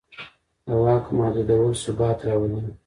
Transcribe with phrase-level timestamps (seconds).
[0.67, 2.61] د واک محدودول ثبات راولي